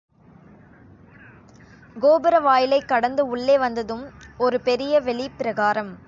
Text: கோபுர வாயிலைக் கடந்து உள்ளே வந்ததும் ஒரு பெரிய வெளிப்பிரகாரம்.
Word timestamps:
கோபுர 1.95 2.39
வாயிலைக் 2.39 2.87
கடந்து 2.87 3.27
உள்ளே 3.27 3.57
வந்ததும் 3.57 4.05
ஒரு 4.37 4.61
பெரிய 4.61 5.01
வெளிப்பிரகாரம். 5.01 5.91